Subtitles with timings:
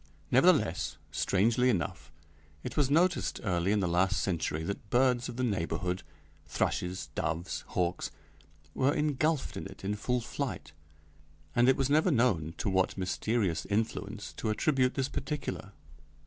[0.31, 2.11] Nevertheless, strangely enough,
[2.63, 6.01] it was noticed early in the last century that birds of the neighborhood
[6.47, 8.09] thrushes, doves, hawks
[8.73, 10.71] were engulfed in it in full flight,
[11.55, 15.71] and it was never known to what mysterious influence to attribute this particular.